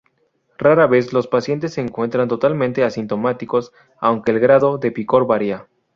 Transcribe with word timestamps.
Rara 0.57 0.87
vez, 0.87 1.13
los 1.13 1.27
pacientes 1.27 1.73
se 1.75 1.81
encuentran 1.81 2.27
totalmente 2.27 2.83
asintomáticos, 2.83 3.71
aunque 3.99 4.31
el 4.31 4.39
grado 4.39 4.79
de 4.79 4.91
picor 4.91 5.27
varía. 5.27 5.67